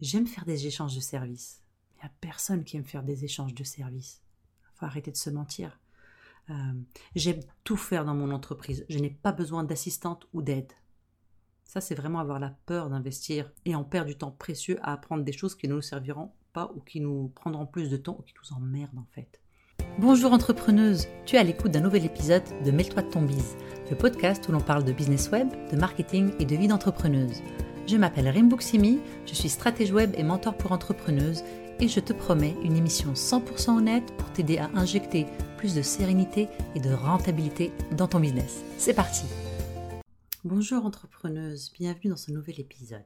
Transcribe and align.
J'aime 0.00 0.26
faire 0.26 0.44
des 0.44 0.66
échanges 0.66 0.94
de 0.94 1.00
services. 1.00 1.60
Il 1.96 2.04
n'y 2.04 2.08
a 2.08 2.12
personne 2.20 2.62
qui 2.62 2.76
aime 2.76 2.84
faire 2.84 3.02
des 3.02 3.24
échanges 3.24 3.54
de 3.54 3.64
services. 3.64 4.22
Il 4.62 4.78
faut 4.78 4.86
arrêter 4.86 5.10
de 5.10 5.16
se 5.16 5.30
mentir. 5.30 5.80
Euh, 6.50 6.54
j'aime 7.16 7.40
tout 7.64 7.76
faire 7.76 8.04
dans 8.04 8.14
mon 8.14 8.30
entreprise. 8.30 8.86
Je 8.88 8.98
n'ai 8.98 9.10
pas 9.10 9.32
besoin 9.32 9.64
d'assistante 9.64 10.26
ou 10.32 10.40
d'aide. 10.40 10.72
Ça, 11.64 11.80
c'est 11.80 11.96
vraiment 11.96 12.20
avoir 12.20 12.38
la 12.38 12.50
peur 12.66 12.88
d'investir 12.88 13.50
et 13.64 13.74
en 13.74 13.84
perdre 13.84 14.08
du 14.08 14.16
temps 14.16 14.30
précieux 14.30 14.78
à 14.82 14.92
apprendre 14.92 15.24
des 15.24 15.32
choses 15.32 15.56
qui 15.56 15.68
ne 15.68 15.74
nous 15.74 15.82
serviront 15.82 16.30
pas 16.52 16.72
ou 16.76 16.80
qui 16.80 17.00
nous 17.00 17.28
prendront 17.34 17.66
plus 17.66 17.90
de 17.90 17.96
temps 17.96 18.16
ou 18.18 18.22
qui 18.22 18.34
nous 18.40 18.56
emmerdent 18.56 18.98
en 18.98 19.06
fait. 19.10 19.40
Bonjour 19.98 20.32
entrepreneuse, 20.32 21.08
tu 21.26 21.34
es 21.34 21.38
à 21.40 21.42
l'écoute 21.42 21.72
d'un 21.72 21.80
nouvel 21.80 22.04
épisode 22.04 22.44
de 22.64 22.70
Mêle-toi 22.70 23.02
de 23.02 23.10
ton 23.10 23.22
bise, 23.22 23.56
le 23.90 23.96
podcast 23.96 24.48
où 24.48 24.52
l'on 24.52 24.60
parle 24.60 24.84
de 24.84 24.92
business 24.92 25.28
web, 25.30 25.48
de 25.72 25.76
marketing 25.76 26.32
et 26.38 26.44
de 26.44 26.56
vie 26.56 26.68
d'entrepreneuse. 26.68 27.42
Je 27.88 27.96
m'appelle 27.96 28.28
Rimbuksimi, 28.28 29.00
je 29.24 29.32
suis 29.32 29.48
stratège 29.48 29.92
web 29.92 30.12
et 30.14 30.22
mentor 30.22 30.54
pour 30.58 30.72
entrepreneuses 30.72 31.42
et 31.80 31.88
je 31.88 32.00
te 32.00 32.12
promets 32.12 32.54
une 32.62 32.76
émission 32.76 33.14
100% 33.14 33.78
honnête 33.78 34.14
pour 34.18 34.30
t'aider 34.30 34.58
à 34.58 34.68
injecter 34.74 35.24
plus 35.56 35.74
de 35.74 35.80
sérénité 35.80 36.48
et 36.74 36.80
de 36.80 36.92
rentabilité 36.92 37.72
dans 37.96 38.06
ton 38.06 38.20
business. 38.20 38.62
C'est 38.76 38.92
parti 38.92 39.24
Bonjour 40.44 40.84
entrepreneuse, 40.84 41.72
bienvenue 41.72 42.10
dans 42.10 42.18
ce 42.18 42.30
nouvel 42.30 42.60
épisode. 42.60 43.00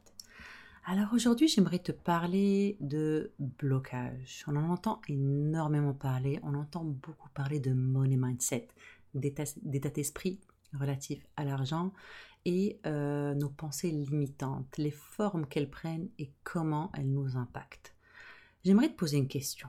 Alors 0.84 1.12
aujourd'hui 1.12 1.46
j'aimerais 1.46 1.78
te 1.78 1.92
parler 1.92 2.76
de 2.80 3.30
blocage. 3.38 4.42
On 4.48 4.56
en 4.56 4.68
entend 4.68 5.00
énormément 5.08 5.94
parler, 5.94 6.40
on 6.42 6.54
entend 6.54 6.82
beaucoup 6.82 7.28
parler 7.34 7.60
de 7.60 7.72
money 7.72 8.16
mindset, 8.16 8.66
d'état 9.14 9.90
d'esprit 9.90 10.40
relatif 10.76 11.24
à 11.36 11.44
l'argent 11.44 11.92
et 12.44 12.80
euh, 12.86 13.34
nos 13.34 13.48
pensées 13.48 13.90
limitantes, 13.90 14.76
les 14.78 14.90
formes 14.90 15.46
qu'elles 15.46 15.70
prennent 15.70 16.08
et 16.18 16.32
comment 16.44 16.90
elles 16.94 17.10
nous 17.10 17.36
impactent. 17.36 17.94
J'aimerais 18.64 18.88
te 18.88 18.96
poser 18.96 19.18
une 19.18 19.28
question. 19.28 19.68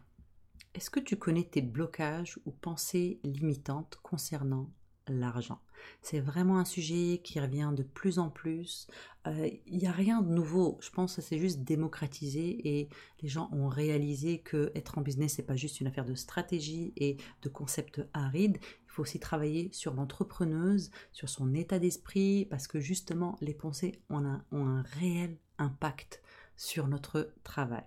Est-ce 0.74 0.90
que 0.90 1.00
tu 1.00 1.18
connais 1.18 1.44
tes 1.44 1.62
blocages 1.62 2.40
ou 2.46 2.52
pensées 2.52 3.20
limitantes 3.24 4.00
concernant 4.02 4.70
l'argent. 5.08 5.60
C'est 6.02 6.20
vraiment 6.20 6.58
un 6.58 6.66
sujet 6.66 7.20
qui 7.24 7.40
revient 7.40 7.72
de 7.76 7.84
plus 7.84 8.20
en 8.20 8.30
plus. 8.30 8.88
Il 9.26 9.32
euh, 9.32 9.50
n'y 9.70 9.88
a 9.88 9.92
rien 9.92 10.22
de 10.22 10.30
nouveau. 10.30 10.78
Je 10.82 10.90
pense 10.90 11.16
que 11.16 11.22
c'est 11.22 11.40
juste 11.40 11.60
démocratisé 11.64 12.78
et 12.78 12.90
les 13.22 13.30
gens 13.30 13.50
ont 13.52 13.68
réalisé 13.68 14.40
que 14.40 14.72
être 14.76 14.98
en 14.98 15.02
business, 15.02 15.34
c'est 15.34 15.44
pas 15.44 15.56
juste 15.56 15.82
une 15.82 15.88
affaire 15.88 16.06
de 16.06 16.16
stratégie 16.16 16.94
et 16.96 17.18
de 17.42 17.50
concepts 17.50 18.02
arides. 18.14 18.58
Il 18.62 18.92
faut 18.92 19.02
aussi 19.02 19.20
travailler 19.20 19.70
sur 19.74 19.94
l'entrepreneuse, 19.94 20.92
sur 21.12 21.28
son 21.28 21.54
état 21.54 21.80
d'esprit, 21.80 22.46
parce 22.46 22.68
que 22.68 22.80
justement, 22.80 23.38
les 23.42 23.54
pensées 23.54 24.00
ont 24.10 24.24
un 24.52 24.82
réel 24.84 25.38
impact 25.58 26.22
sur 26.56 26.88
notre 26.88 27.34
travail. 27.44 27.84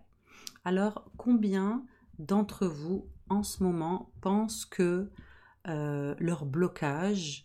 Alors, 0.64 1.08
combien 1.16 1.86
d'entre 2.18 2.66
vous 2.66 3.08
en 3.28 3.42
ce 3.42 3.62
moment 3.62 4.10
pensent 4.20 4.64
que 4.64 5.10
euh, 5.68 6.14
leurs 6.18 6.46
blocages 6.46 7.44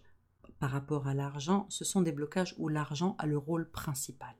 par 0.59 0.71
rapport 0.71 1.07
à 1.07 1.13
l'argent, 1.13 1.65
ce 1.69 1.83
sont 1.83 2.01
des 2.01 2.11
blocages 2.11 2.53
où 2.57 2.69
l'argent 2.69 3.15
a 3.17 3.25
le 3.25 3.37
rôle 3.37 3.69
principal. 3.69 4.35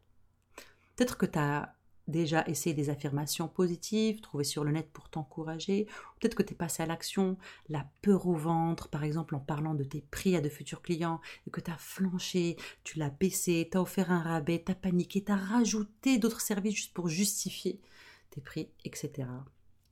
Peut-être 0.96 1.18
que 1.18 1.26
tu 1.26 1.40
as 1.40 1.76
déjà 2.08 2.44
essayé 2.48 2.76
des 2.76 2.90
affirmations 2.90 3.48
positives, 3.48 4.22
trouvées 4.22 4.44
sur 4.44 4.64
le 4.64 4.72
net 4.72 4.92
pour 4.92 5.09
t'encourager, 5.09 5.86
peut-être 6.20 6.36
que 6.36 6.44
tu 6.44 6.54
es 6.54 6.56
passé 6.56 6.84
à 6.84 6.86
l'action, 6.86 7.38
la 7.70 7.88
peur 8.02 8.28
au 8.28 8.36
ventre, 8.36 8.90
par 8.90 9.04
exemple 9.04 9.36
en 9.36 9.40
parlant 9.40 9.74
de 9.74 9.84
tes 9.84 10.02
prix 10.02 10.36
à 10.36 10.42
de 10.42 10.50
futurs 10.50 10.82
clients, 10.82 11.22
et 11.48 11.52
que 11.52 11.62
tu 11.62 11.72
as 11.72 11.78
flanché, 11.78 12.58
tu 12.84 13.00
l'as 13.00 13.09
baissé, 13.09 13.68
tu 13.72 13.78
as 13.78 13.82
offert 13.82 14.12
un 14.12 14.22
rabais, 14.22 14.62
tu 14.64 14.72
as 14.72 14.76
paniqué, 14.76 15.24
tu 15.24 15.32
as 15.32 15.38
rajouté 15.38 16.18
d'autres 16.18 16.42
services 16.42 16.76
juste 16.76 16.94
pour 16.94 17.08
justifier 17.08 17.82
tes 18.30 18.42
prix, 18.42 18.70
etc. 18.86 19.28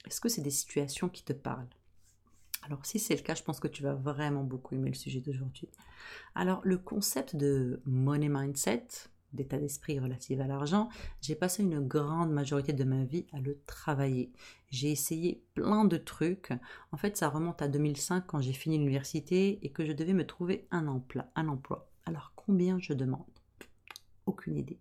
Est-ce 0.06 0.22
que 0.22 0.30
c'est 0.30 0.42
des 0.42 0.50
situations 0.52 1.10
qui 1.10 1.24
te 1.24 1.34
parlent? 1.34 1.70
Alors 2.64 2.86
si 2.86 3.00
c'est 3.00 3.16
le 3.16 3.22
cas, 3.22 3.36
je 3.36 3.44
pense 3.44 3.60
que 3.60 3.68
tu 3.68 3.84
vas 3.84 3.94
vraiment 3.94 4.44
beaucoup 4.44 4.76
aimer 4.76 4.90
le 4.90 4.96
sujet 4.96 5.22
d'aujourd'hui. 5.22 5.70
Alors 6.36 6.62
le 6.64 6.78
concept 6.78 7.36
de 7.36 7.82
money 7.86 8.30
mindset, 8.30 8.88
d'état 9.34 9.58
d'esprit 9.58 10.00
relatif 10.00 10.40
à 10.40 10.48
l'argent, 10.48 10.90
j'ai 11.22 11.36
passé 11.36 11.64
une 11.64 11.80
grande 11.80 12.32
majorité 12.32 12.74
de 12.74 12.84
ma 12.84 13.04
vie 13.04 13.28
à 13.34 13.40
le 13.40 13.60
travailler. 13.66 14.32
J'ai 14.70 14.92
essayé 14.92 15.44
plein 15.54 15.86
de 15.86 15.98
trucs. 15.98 16.52
En 16.92 16.98
fait, 16.98 17.18
ça 17.18 17.30
remonte 17.30 17.62
à 17.62 17.68
2005 17.68 18.26
quand 18.28 18.42
j'ai 18.42 18.54
fini 18.54 18.78
l'université 18.78 19.60
et 19.66 19.72
que 19.72 19.86
je 19.86 19.94
devais 19.94 20.14
me 20.14 20.26
trouver 20.26 20.68
un 20.72 20.88
emploi. 20.88 21.32
Alors 22.06 22.34
combien 22.36 22.80
je 22.80 22.94
demande? 22.94 23.26
Aucune 24.26 24.58
idée. 24.58 24.80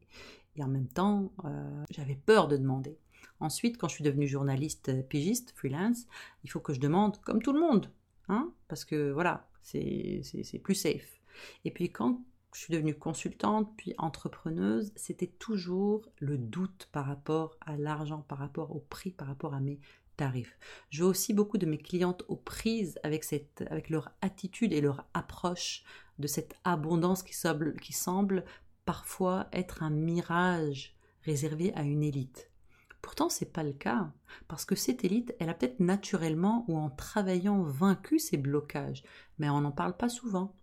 Et 0.56 0.64
en 0.64 0.68
même 0.68 0.88
temps, 0.88 1.32
euh, 1.44 1.84
j'avais 1.90 2.16
peur 2.16 2.48
de 2.48 2.56
demander. 2.56 2.98
Ensuite, 3.40 3.78
quand 3.78 3.88
je 3.88 3.94
suis 3.94 4.04
devenue 4.04 4.26
journaliste 4.26 4.88
euh, 4.88 5.02
pigiste, 5.02 5.52
freelance, 5.56 6.06
il 6.44 6.50
faut 6.50 6.60
que 6.60 6.72
je 6.74 6.80
demande 6.80 7.20
comme 7.20 7.42
tout 7.42 7.52
le 7.52 7.60
monde, 7.60 7.90
hein, 8.28 8.52
parce 8.68 8.84
que 8.84 9.10
voilà, 9.10 9.48
c'est 9.62 10.60
plus 10.62 10.74
safe. 10.74 11.20
Et 11.64 11.70
puis 11.70 11.90
quand 11.90 12.22
je 12.54 12.60
suis 12.60 12.72
devenue 12.72 12.94
consultante, 12.94 13.72
puis 13.76 13.94
entrepreneuse, 13.98 14.92
c'était 14.96 15.26
toujours 15.26 16.08
le 16.18 16.38
doute 16.38 16.88
par 16.92 17.06
rapport 17.06 17.56
à 17.60 17.76
l'argent, 17.76 18.24
par 18.26 18.38
rapport 18.38 18.74
au 18.74 18.80
prix, 18.80 19.10
par 19.10 19.28
rapport 19.28 19.54
à 19.54 19.60
mes 19.60 19.78
tarifs. 20.16 20.58
Je 20.90 21.02
vois 21.02 21.10
aussi 21.10 21.32
beaucoup 21.32 21.58
de 21.58 21.66
mes 21.66 21.78
clientes 21.78 22.24
aux 22.28 22.36
prises 22.36 22.98
avec, 23.04 23.22
cette, 23.22 23.64
avec 23.70 23.90
leur 23.90 24.10
attitude 24.22 24.72
et 24.72 24.80
leur 24.80 25.06
approche 25.14 25.84
de 26.18 26.26
cette 26.26 26.56
abondance 26.64 27.22
qui 27.22 27.34
semble, 27.34 27.76
qui 27.76 27.92
semble 27.92 28.44
parfois 28.84 29.48
être 29.52 29.82
un 29.82 29.90
mirage 29.90 30.96
réservé 31.22 31.72
à 31.74 31.82
une 31.82 32.02
élite. 32.02 32.47
Pourtant, 33.02 33.28
c'est 33.28 33.52
pas 33.52 33.62
le 33.62 33.72
cas, 33.72 34.12
parce 34.48 34.64
que 34.64 34.74
cette 34.74 35.04
élite, 35.04 35.34
elle 35.38 35.48
a 35.48 35.54
peut-être 35.54 35.80
naturellement 35.80 36.64
ou 36.68 36.76
en 36.76 36.90
travaillant 36.90 37.62
vaincu 37.62 38.18
ses 38.18 38.36
blocages, 38.36 39.04
mais 39.38 39.48
on 39.48 39.60
n'en 39.60 39.72
parle 39.72 39.96
pas 39.96 40.08
souvent. 40.08 40.56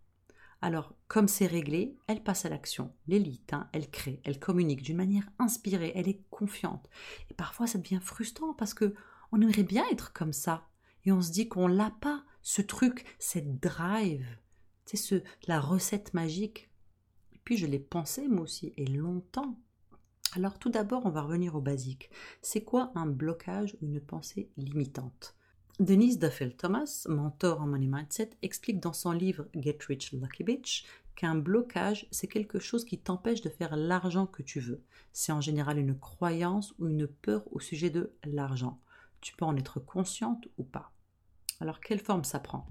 Alors, 0.62 0.96
comme 1.08 1.28
c'est 1.28 1.46
réglé, 1.46 1.98
elle 2.08 2.24
passe 2.24 2.46
à 2.46 2.50
l'action. 2.50 2.94
L'élite, 3.08 3.54
hein, 3.54 3.70
elle 3.72 3.90
crée, 3.90 4.22
elle 4.24 4.40
communique 4.40 4.82
d'une 4.82 4.98
manière 4.98 5.30
inspirée, 5.40 5.92
elle 5.96 6.08
est 6.08 6.24
confiante. 6.30 6.90
Et 7.30 7.34
parfois, 7.34 7.68
ça 7.68 7.78
devient 7.78 8.00
frustrant 8.02 8.54
parce 8.54 8.74
que 8.74 8.96
on 9.32 9.42
aimerait 9.42 9.64
bien 9.64 9.86
être 9.92 10.14
comme 10.14 10.34
ça, 10.34 10.68
et 11.06 11.12
on 11.12 11.22
se 11.22 11.32
dit 11.32 11.48
qu'on 11.48 11.68
l'a 11.68 11.92
pas, 12.02 12.24
ce 12.42 12.62
truc, 12.62 13.06
cette 13.20 13.60
drive, 13.60 14.26
c'est 14.86 14.98
ce, 14.98 15.24
la 15.48 15.60
recette 15.60 16.14
magique. 16.14 16.70
Et 17.34 17.40
puis, 17.44 17.58
je 17.58 17.66
l'ai 17.66 17.80
pensé 17.80 18.28
moi 18.28 18.42
aussi, 18.42 18.74
et 18.78 18.86
longtemps. 18.86 19.60
Alors 20.36 20.60
tout 20.60 20.70
d'abord, 20.70 21.06
on 21.06 21.12
va 21.12 21.22
revenir 21.22 21.56
au 21.56 21.62
basique. 21.62 22.10
C'est 22.42 22.66
quoi 22.66 22.92
un 22.96 23.06
blocage 23.06 23.78
ou 23.82 23.86
une 23.86 24.02
pensée 24.02 24.52
limitante? 24.58 25.34
Denise 25.80 26.20
Duffel 26.20 26.58
Thomas, 26.58 27.06
mentor 27.08 27.62
en 27.62 27.68
Money 27.68 27.88
Mindset, 27.88 28.32
explique 28.42 28.82
dans 28.82 28.92
son 28.92 29.14
livre 29.14 29.48
Get 29.56 29.78
Rich 29.88 30.12
Lucky 30.12 30.44
Bitch 30.44 30.86
qu'un 31.16 31.36
blocage, 31.36 32.06
c'est 32.12 32.28
quelque 32.28 32.60
chose 32.60 32.84
qui 32.84 33.00
t'empêche 33.00 33.40
de 33.40 33.50
faire 33.50 33.78
l'argent 33.78 34.26
que 34.28 34.44
tu 34.44 34.60
veux. 34.60 34.84
C'est 35.14 35.32
en 35.32 35.40
général 35.40 35.80
une 35.80 35.98
croyance 35.98 36.74
ou 36.80 36.88
une 36.88 37.08
peur 37.08 37.44
au 37.54 37.62
sujet 37.62 37.90
de 37.90 38.12
l'argent. 38.26 38.82
Tu 39.22 39.38
peux 39.38 39.46
en 39.46 39.56
être 39.56 39.80
consciente 39.80 40.50
ou 40.58 40.66
pas. 40.66 40.92
Alors 41.62 41.80
quelle 41.80 42.02
forme 42.02 42.26
ça 42.26 42.42
prend? 42.42 42.68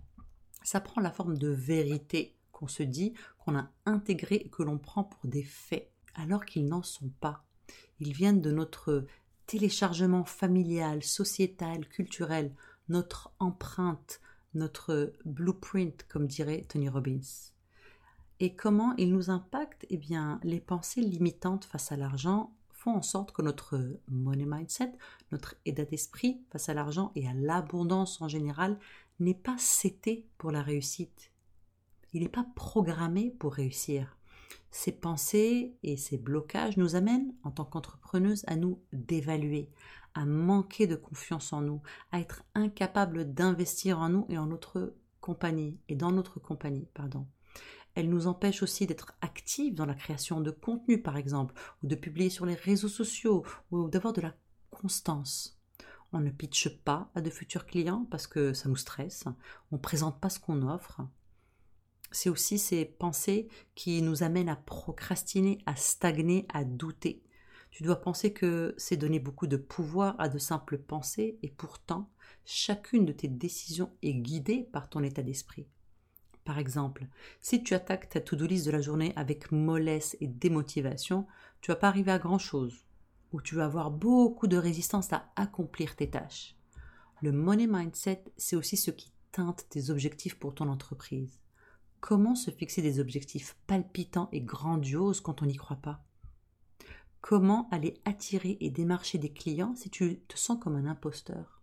Ça 0.62 0.82
prend 0.82 1.00
la 1.00 1.12
forme 1.12 1.38
de 1.38 1.48
vérité 1.48 2.36
qu'on 2.52 2.68
se 2.68 2.82
dit, 2.82 3.14
qu'on 3.38 3.56
a 3.56 3.70
intégré 3.86 4.34
et 4.34 4.50
que 4.50 4.62
l'on 4.62 4.76
prend 4.76 5.04
pour 5.04 5.26
des 5.30 5.44
faits, 5.44 5.90
alors 6.14 6.44
qu'ils 6.44 6.66
n'en 6.66 6.82
sont 6.82 7.08
pas. 7.20 7.46
Ils 8.04 8.12
viennent 8.12 8.42
de 8.42 8.50
notre 8.50 9.06
téléchargement 9.46 10.26
familial, 10.26 11.02
sociétal, 11.02 11.88
culturel, 11.88 12.54
notre 12.90 13.32
empreinte, 13.38 14.20
notre 14.52 15.14
blueprint, 15.24 16.06
comme 16.06 16.26
dirait 16.26 16.66
Tony 16.68 16.90
Robbins. 16.90 17.22
Et 18.40 18.54
comment 18.54 18.94
ils 18.98 19.10
nous 19.10 19.30
impactent? 19.30 19.86
Eh 19.88 19.96
bien, 19.96 20.38
les 20.42 20.60
pensées 20.60 21.00
limitantes 21.00 21.64
face 21.64 21.92
à 21.92 21.96
l'argent 21.96 22.54
font 22.68 22.96
en 22.96 23.02
sorte 23.02 23.32
que 23.32 23.40
notre 23.40 23.80
money 24.08 24.44
mindset, 24.44 24.92
notre 25.32 25.54
état 25.64 25.86
d'esprit 25.86 26.42
face 26.52 26.68
à 26.68 26.74
l'argent 26.74 27.10
et 27.14 27.26
à 27.26 27.32
l'abondance 27.32 28.20
en 28.20 28.28
général 28.28 28.78
n'est 29.18 29.32
pas 29.32 29.56
cété 29.56 30.28
pour 30.36 30.50
la 30.50 30.60
réussite. 30.60 31.32
Il 32.12 32.20
n'est 32.20 32.28
pas 32.28 32.46
programmé 32.54 33.30
pour 33.30 33.54
réussir. 33.54 34.18
Ces 34.70 34.92
pensées 34.92 35.76
et 35.82 35.96
ces 35.96 36.18
blocages 36.18 36.76
nous 36.76 36.96
amènent, 36.96 37.34
en 37.44 37.50
tant 37.50 37.64
qu'entrepreneuse, 37.64 38.44
à 38.46 38.56
nous 38.56 38.80
dévaluer, 38.92 39.70
à 40.14 40.26
manquer 40.26 40.86
de 40.86 40.96
confiance 40.96 41.52
en 41.52 41.60
nous, 41.60 41.80
à 42.12 42.20
être 42.20 42.42
incapable 42.54 43.32
d'investir 43.32 44.00
en 44.00 44.08
nous 44.08 44.26
et 44.28 44.38
en 44.38 44.46
notre 44.46 44.94
compagnie, 45.20 45.78
et 45.88 45.94
dans 45.94 46.12
notre 46.12 46.40
compagnie, 46.40 46.88
pardon. 46.92 47.26
Elles 47.94 48.10
nous 48.10 48.26
empêchent 48.26 48.62
aussi 48.62 48.86
d'être 48.86 49.14
actives 49.20 49.74
dans 49.74 49.86
la 49.86 49.94
création 49.94 50.40
de 50.40 50.50
contenu, 50.50 51.00
par 51.00 51.16
exemple, 51.16 51.54
ou 51.82 51.86
de 51.86 51.94
publier 51.94 52.28
sur 52.28 52.44
les 52.44 52.54
réseaux 52.54 52.88
sociaux, 52.88 53.44
ou 53.70 53.88
d'avoir 53.88 54.12
de 54.12 54.20
la 54.20 54.34
constance. 54.70 55.60
On 56.12 56.20
ne 56.20 56.30
pitche 56.30 56.68
pas 56.68 57.10
à 57.14 57.20
de 57.20 57.30
futurs 57.30 57.66
clients 57.66 58.06
parce 58.10 58.26
que 58.26 58.52
ça 58.52 58.68
nous 58.68 58.76
stresse, 58.76 59.24
on 59.70 59.76
ne 59.76 59.80
présente 59.80 60.20
pas 60.20 60.30
ce 60.30 60.40
qu'on 60.40 60.62
offre, 60.68 61.00
c'est 62.14 62.30
aussi 62.30 62.58
ces 62.58 62.84
pensées 62.84 63.48
qui 63.74 64.00
nous 64.00 64.22
amènent 64.22 64.48
à 64.48 64.56
procrastiner, 64.56 65.58
à 65.66 65.74
stagner, 65.74 66.46
à 66.52 66.64
douter. 66.64 67.22
Tu 67.70 67.82
dois 67.82 68.00
penser 68.00 68.32
que 68.32 68.74
c'est 68.78 68.96
donner 68.96 69.18
beaucoup 69.18 69.48
de 69.48 69.56
pouvoir 69.56 70.14
à 70.20 70.28
de 70.28 70.38
simples 70.38 70.78
pensées 70.78 71.38
et 71.42 71.48
pourtant, 71.48 72.08
chacune 72.44 73.04
de 73.04 73.12
tes 73.12 73.26
décisions 73.26 73.90
est 74.02 74.14
guidée 74.14 74.68
par 74.72 74.88
ton 74.88 75.02
état 75.02 75.22
d'esprit. 75.22 75.66
Par 76.44 76.58
exemple, 76.58 77.08
si 77.40 77.64
tu 77.64 77.74
attaques 77.74 78.10
ta 78.10 78.20
to-do 78.20 78.46
list 78.46 78.64
de 78.66 78.70
la 78.70 78.80
journée 78.80 79.12
avec 79.16 79.50
mollesse 79.50 80.16
et 80.20 80.28
démotivation, 80.28 81.26
tu 81.62 81.72
vas 81.72 81.76
pas 81.76 81.88
arriver 81.88 82.12
à 82.12 82.18
grand 82.20 82.38
chose, 82.38 82.86
ou 83.32 83.40
tu 83.40 83.56
vas 83.56 83.64
avoir 83.64 83.90
beaucoup 83.90 84.46
de 84.46 84.56
résistance 84.56 85.12
à 85.12 85.32
accomplir 85.34 85.96
tes 85.96 86.10
tâches. 86.10 86.54
Le 87.22 87.32
money 87.32 87.66
mindset, 87.66 88.22
c'est 88.36 88.56
aussi 88.56 88.76
ce 88.76 88.92
qui 88.92 89.10
teinte 89.32 89.66
tes 89.68 89.90
objectifs 89.90 90.38
pour 90.38 90.54
ton 90.54 90.68
entreprise. 90.68 91.40
Comment 92.06 92.34
se 92.34 92.50
fixer 92.50 92.82
des 92.82 93.00
objectifs 93.00 93.56
palpitants 93.66 94.28
et 94.30 94.42
grandioses 94.42 95.22
quand 95.22 95.40
on 95.40 95.46
n'y 95.46 95.56
croit 95.56 95.78
pas? 95.78 96.04
Comment 97.22 97.66
aller 97.70 97.94
attirer 98.04 98.58
et 98.60 98.68
démarcher 98.68 99.16
des 99.16 99.32
clients 99.32 99.74
si 99.74 99.88
tu 99.88 100.20
te 100.28 100.36
sens 100.36 100.58
comme 100.60 100.76
un 100.76 100.84
imposteur? 100.84 101.62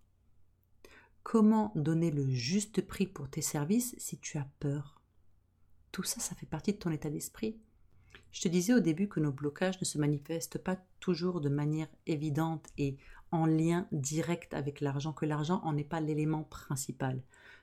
Comment 1.22 1.72
donner 1.76 2.10
le 2.10 2.28
juste 2.28 2.82
prix 2.82 3.06
pour 3.06 3.30
tes 3.30 3.44
services 3.44 3.94
si 4.00 4.18
tu 4.18 4.40
as 4.40 4.48
peur? 4.60 5.00
Tout 5.92 6.02
ça, 6.02 6.20
ça 6.20 6.34
fait 6.34 6.48
partie 6.48 6.74
de 6.74 6.80
ton 6.80 6.90
état 6.90 7.12
d'esprit? 7.12 7.60
Je 8.32 8.42
te 8.42 8.48
disais 8.48 8.74
au 8.74 8.80
début 8.80 9.08
que 9.08 9.20
nos 9.20 9.32
blocages 9.32 9.80
ne 9.80 9.86
se 9.86 10.00
manifestent 10.00 10.58
pas 10.58 10.80
toujours 11.00 11.42
de 11.42 11.50
manière 11.50 11.90
évidente 12.08 12.68
et 12.80 12.98
en 13.30 13.46
lien 13.46 13.88
direct 13.92 14.56
avec 14.56 14.82
l'argent, 14.82 15.14
que 15.14 15.28
l'argent 15.28 15.62
n'en 15.64 15.78
est 15.78 15.84
pas 15.84 16.02
l'élément 16.02 16.46
principal. 16.46 17.22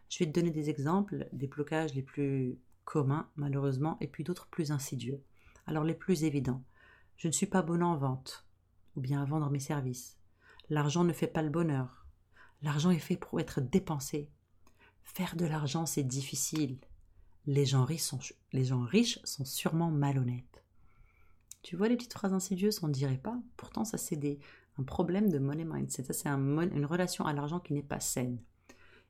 Je 0.08 0.20
vais 0.20 0.26
te 0.26 0.38
donner 0.38 0.52
des 0.52 0.70
exemples 0.70 1.28
des 1.32 1.48
blocages 1.48 1.92
les 1.94 2.02
plus 2.02 2.56
communs, 2.88 3.28
malheureusement, 3.36 3.98
et 4.00 4.06
puis 4.08 4.24
d'autres 4.24 4.46
plus 4.46 4.72
insidieux. 4.72 5.22
Alors 5.66 5.84
les 5.84 5.94
plus 5.94 6.24
évidents. 6.24 6.64
Je 7.18 7.28
ne 7.28 7.32
suis 7.32 7.46
pas 7.46 7.60
bon 7.60 7.82
en 7.82 7.98
vente, 7.98 8.46
ou 8.96 9.02
bien 9.02 9.20
à 9.20 9.26
vendre 9.26 9.50
mes 9.50 9.60
services. 9.60 10.16
L'argent 10.70 11.04
ne 11.04 11.12
fait 11.12 11.26
pas 11.26 11.42
le 11.42 11.50
bonheur. 11.50 12.06
L'argent 12.62 12.90
est 12.90 12.98
fait 12.98 13.18
pour 13.18 13.40
être 13.40 13.60
dépensé. 13.60 14.30
Faire 15.02 15.36
de 15.36 15.44
l'argent, 15.44 15.84
c'est 15.84 16.02
difficile. 16.02 16.78
Les 17.46 17.66
gens, 17.66 17.84
riches 17.84 18.00
sont, 18.00 18.20
les 18.52 18.64
gens 18.64 18.80
riches 18.80 19.18
sont 19.22 19.44
sûrement 19.44 19.90
malhonnêtes. 19.90 20.64
Tu 21.62 21.76
vois 21.76 21.88
les 21.88 21.96
petites 21.96 22.14
phrases 22.14 22.32
insidieuses, 22.32 22.80
on 22.82 22.88
ne 22.88 22.92
dirait 22.92 23.18
pas. 23.18 23.38
Pourtant, 23.58 23.84
ça, 23.84 23.98
c'est 23.98 24.18
un 24.78 24.82
problème 24.82 25.28
de 25.28 25.38
money 25.38 25.64
mindset. 25.64 26.04
Ça, 26.04 26.14
c'est 26.14 26.28
un, 26.30 26.58
une 26.58 26.86
relation 26.86 27.26
à 27.26 27.34
l'argent 27.34 27.60
qui 27.60 27.74
n'est 27.74 27.82
pas 27.82 28.00
saine. 28.00 28.38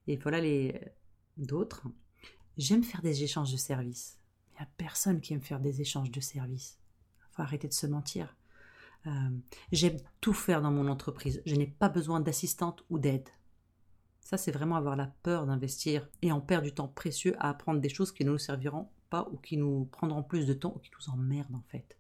Et 0.09 0.17
voilà 0.17 0.41
les 0.41 0.81
d'autres. 1.37 1.87
J'aime 2.59 2.83
faire 2.83 3.03
des 3.03 3.23
échanges 3.23 3.53
de 3.53 3.57
services. 3.57 4.19
Il 4.51 4.55
n'y 4.55 4.63
a 4.63 4.69
personne 4.77 5.21
qui 5.21 5.33
aime 5.33 5.41
faire 5.41 5.61
des 5.61 5.81
échanges 5.81 6.11
de 6.11 6.21
services. 6.21 6.81
Il 7.21 7.37
faut 7.37 7.43
arrêter 7.43 7.69
de 7.69 7.73
se 7.73 7.87
mentir. 7.87 8.37
Euh, 9.07 9.31
j'aime 9.71 9.97
tout 10.21 10.33
faire 10.33 10.61
dans 10.61 10.73
mon 10.73 10.89
entreprise. 10.89 11.41
Je 11.47 11.55
n'ai 11.55 11.69
pas 11.69 11.89
besoin 11.89 12.19
d'assistante 12.19 12.85
ou 12.91 12.99
d'aide. 12.99 13.29
Ça, 14.21 14.37
c'est 14.37 14.51
vraiment 14.51 14.75
avoir 14.75 14.97
la 14.97 15.07
peur 15.07 15.47
d'investir 15.47 16.09
et 16.21 16.33
en 16.33 16.41
perdre 16.41 16.67
du 16.67 16.75
temps 16.75 16.89
précieux 16.89 17.37
à 17.39 17.49
apprendre 17.49 17.81
des 17.81 17.89
choses 17.89 18.11
qui 18.11 18.25
ne 18.25 18.33
nous 18.33 18.39
serviront 18.39 18.89
pas 19.09 19.29
ou 19.31 19.37
qui 19.37 19.57
nous 19.57 19.85
prendront 19.87 20.25
plus 20.25 20.45
de 20.45 20.53
temps 20.53 20.75
ou 20.75 20.81
qui 20.81 20.91
nous 20.99 21.15
emmerdent 21.15 21.55
en 21.55 21.65
fait. 21.69 21.97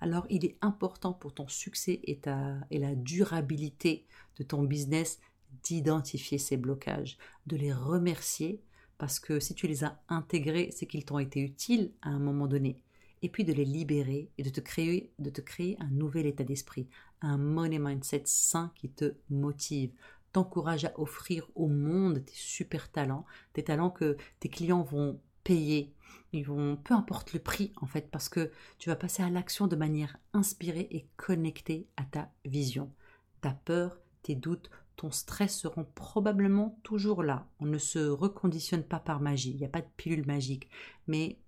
Alors, 0.00 0.24
il 0.30 0.44
est 0.44 0.56
important 0.62 1.12
pour 1.12 1.34
ton 1.34 1.48
succès 1.48 2.00
et 2.04 2.20
la 2.24 2.94
durabilité 2.94 4.06
de 4.38 4.44
ton 4.44 4.62
business 4.62 5.18
d'identifier 5.64 6.38
ces 6.38 6.56
blocages, 6.56 7.18
de 7.46 7.56
les 7.56 7.72
remercier 7.72 8.62
parce 9.00 9.18
que 9.18 9.40
si 9.40 9.54
tu 9.54 9.66
les 9.66 9.82
as 9.82 9.98
intégrés, 10.10 10.68
c'est 10.76 10.84
qu'ils 10.84 11.06
t'ont 11.06 11.18
été 11.18 11.40
utiles 11.40 11.90
à 12.02 12.10
un 12.10 12.18
moment 12.18 12.46
donné. 12.46 12.82
Et 13.22 13.30
puis 13.30 13.44
de 13.44 13.52
les 13.54 13.64
libérer 13.64 14.28
et 14.36 14.42
de 14.42 14.50
te 14.50 14.60
créer, 14.60 15.10
de 15.18 15.30
te 15.30 15.40
créer 15.40 15.78
un 15.80 15.88
nouvel 15.88 16.26
état 16.26 16.44
d'esprit, 16.44 16.86
un 17.22 17.38
money 17.38 17.78
mindset 17.78 18.24
sain 18.26 18.70
qui 18.74 18.90
te 18.90 19.14
motive, 19.30 19.90
t'encourage 20.32 20.84
à 20.84 20.92
offrir 21.00 21.48
au 21.54 21.66
monde 21.66 22.22
tes 22.26 22.34
super 22.34 22.92
talents, 22.92 23.24
des 23.54 23.64
talents 23.64 23.88
que 23.88 24.18
tes 24.38 24.50
clients 24.50 24.82
vont 24.82 25.18
payer. 25.44 25.94
Ils 26.34 26.44
vont, 26.44 26.76
peu 26.76 26.92
importe 26.92 27.32
le 27.32 27.40
prix 27.40 27.72
en 27.80 27.86
fait, 27.86 28.10
parce 28.10 28.28
que 28.28 28.50
tu 28.78 28.90
vas 28.90 28.96
passer 28.96 29.22
à 29.22 29.30
l'action 29.30 29.66
de 29.66 29.76
manière 29.76 30.18
inspirée 30.34 30.88
et 30.90 31.08
connectée 31.16 31.88
à 31.96 32.04
ta 32.04 32.30
vision. 32.44 32.92
Ta 33.40 33.52
peur, 33.52 33.98
tes 34.22 34.34
doutes, 34.34 34.70
ton 35.00 35.10
stress 35.10 35.58
seront 35.58 35.86
probablement 35.94 36.78
toujours 36.82 37.22
là. 37.22 37.46
On 37.58 37.64
ne 37.64 37.78
se 37.78 37.98
reconditionne 37.98 38.82
pas 38.82 39.00
par 39.00 39.18
magie, 39.18 39.52
il 39.52 39.56
n'y 39.56 39.64
a 39.64 39.70
pas 39.70 39.80
de 39.80 39.86
pilule 39.96 40.26
magique, 40.26 40.68
mais 41.06 41.38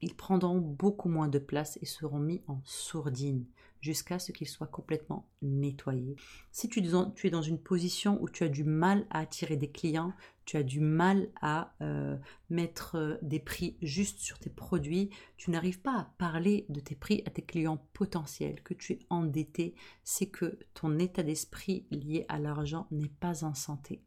ils 0.00 0.14
prendront 0.14 0.60
beaucoup 0.60 1.08
moins 1.08 1.26
de 1.26 1.40
place 1.40 1.76
et 1.82 1.86
seront 1.86 2.20
mis 2.20 2.44
en 2.46 2.60
sourdine 2.62 3.46
jusqu'à 3.84 4.18
ce 4.18 4.32
qu'ils 4.32 4.48
soient 4.48 4.66
complètement 4.66 5.28
nettoyés. 5.42 6.16
Si 6.52 6.70
tu, 6.70 6.80
es 6.80 7.30
dans 7.30 7.42
une 7.42 7.60
position 7.60 8.16
où 8.22 8.30
tu 8.30 8.42
as 8.42 8.48
du 8.48 8.64
mal 8.64 9.06
à 9.10 9.18
attirer 9.18 9.58
des 9.58 9.70
clients, 9.70 10.14
tu 10.46 10.56
as 10.56 10.62
du 10.62 10.80
mal 10.80 11.28
à 11.42 11.74
euh, 11.82 12.16
mettre 12.48 12.96
euh, 12.96 13.18
des 13.20 13.40
prix 13.40 13.76
justes 13.82 14.20
sur 14.20 14.38
tes 14.38 14.48
produits, 14.48 15.10
tu 15.36 15.50
n'arrives 15.50 15.82
pas 15.82 15.98
à 15.98 16.14
parler 16.16 16.64
de 16.70 16.80
tes 16.80 16.94
prix 16.94 17.22
à 17.26 17.30
tes 17.30 17.42
clients 17.42 17.86
potentiels, 17.92 18.62
que 18.62 18.72
tu 18.72 18.94
es 18.94 18.98
endetté, 19.10 19.74
c'est 20.02 20.30
que 20.30 20.58
ton 20.72 20.98
état 20.98 21.22
d'esprit 21.22 21.86
lié 21.90 22.24
à 22.30 22.38
l'argent 22.38 22.86
n'est 22.90 23.12
pas 23.20 23.44
en 23.44 23.52
santé. 23.52 24.02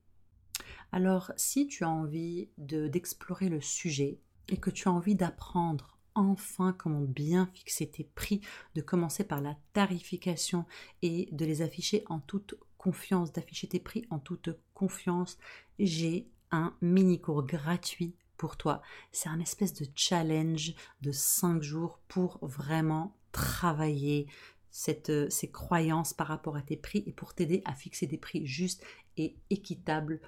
Alors 0.91 1.31
si 1.37 1.67
tu 1.67 1.83
as 1.83 1.89
envie 1.89 2.49
d'explorer 2.57 3.49
le 3.49 3.61
sujet 3.61 4.21
et 4.49 4.57
que 4.57 4.71
tu 4.71 4.87
as 4.87 4.91
envie 4.91 5.15
d'apprendre 5.15 5.96
enfin 6.17 6.73
comment 6.73 7.01
bien 7.01 7.49
fixer 7.53 7.89
tes 7.89 8.03
prix, 8.03 8.41
de 8.75 8.81
commencer 8.81 9.23
par 9.23 9.39
la 9.39 9.55
tarification 9.73 10.65
et 11.01 11.29
de 11.31 11.45
les 11.45 11.61
afficher 11.61 12.03
en 12.07 12.19
toute 12.19 12.55
confiance, 12.77 13.31
d'afficher 13.31 13.67
tes 13.67 13.79
prix 13.79 14.05
en 14.09 14.19
toute 14.19 14.49
confiance. 14.73 15.37
J'ai 15.79 16.27
un 16.51 16.75
mini 16.81 17.21
cours 17.21 17.43
gratuit 17.43 18.15
pour 18.37 18.57
toi. 18.57 18.81
C'est 19.11 19.29
un 19.29 19.39
espèce 19.39 19.73
de 19.73 19.87
challenge 19.95 20.73
de 21.01 21.11
5 21.11 21.61
jours 21.61 21.99
pour 22.07 22.39
vraiment 22.41 23.15
travailler 23.31 24.27
cette, 24.71 25.31
ces 25.31 25.49
croyances 25.49 26.13
par 26.13 26.27
rapport 26.27 26.55
à 26.55 26.61
tes 26.61 26.77
prix 26.77 27.03
et 27.05 27.11
pour 27.11 27.33
t'aider 27.33 27.61
à 27.65 27.73
fixer 27.73 28.07
des 28.07 28.17
prix 28.17 28.45
justes 28.45 28.83
et 29.17 29.35
équitables 29.49 30.19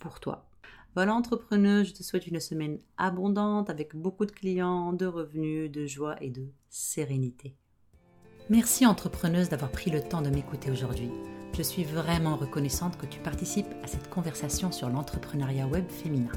pour 0.00 0.20
toi. 0.20 0.51
Voilà 0.94 1.14
entrepreneuse, 1.14 1.88
je 1.88 1.94
te 1.94 2.02
souhaite 2.02 2.26
une 2.26 2.38
semaine 2.38 2.78
abondante 2.98 3.70
avec 3.70 3.96
beaucoup 3.96 4.26
de 4.26 4.30
clients, 4.30 4.92
de 4.92 5.06
revenus, 5.06 5.70
de 5.70 5.86
joie 5.86 6.22
et 6.22 6.28
de 6.28 6.48
sérénité. 6.68 7.56
Merci 8.50 8.84
entrepreneuse 8.84 9.48
d'avoir 9.48 9.70
pris 9.70 9.90
le 9.90 10.02
temps 10.02 10.20
de 10.20 10.28
m'écouter 10.28 10.70
aujourd'hui. 10.70 11.08
Je 11.56 11.62
suis 11.62 11.84
vraiment 11.84 12.36
reconnaissante 12.36 12.98
que 12.98 13.06
tu 13.06 13.20
participes 13.20 13.72
à 13.82 13.86
cette 13.86 14.10
conversation 14.10 14.70
sur 14.70 14.90
l'entrepreneuriat 14.90 15.66
web 15.66 15.88
féminin. 15.88 16.32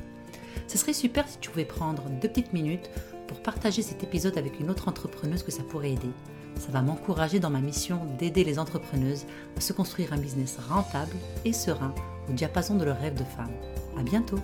Ce 0.67 0.77
serait 0.77 0.93
super 0.93 1.27
si 1.27 1.37
tu 1.39 1.49
pouvais 1.49 1.65
prendre 1.65 2.03
deux 2.21 2.29
petites 2.29 2.53
minutes 2.53 2.89
pour 3.27 3.41
partager 3.41 3.81
cet 3.81 4.03
épisode 4.03 4.37
avec 4.37 4.61
une 4.61 4.69
autre 4.69 4.87
entrepreneuse 4.87 5.43
que 5.43 5.51
ça 5.51 5.63
pourrait 5.63 5.91
aider. 5.91 6.11
Ça 6.57 6.71
va 6.71 6.81
m'encourager 6.81 7.39
dans 7.39 7.49
ma 7.49 7.61
mission 7.61 7.99
d'aider 8.17 8.43
les 8.43 8.59
entrepreneuses 8.59 9.25
à 9.57 9.61
se 9.61 9.73
construire 9.73 10.13
un 10.13 10.17
business 10.17 10.57
rentable 10.69 11.15
et 11.43 11.53
serein 11.53 11.93
au 12.29 12.33
diapason 12.33 12.75
de 12.75 12.85
leur 12.85 12.99
rêve 12.99 13.15
de 13.15 13.23
femme. 13.23 13.51
À 13.97 14.03
bientôt! 14.03 14.39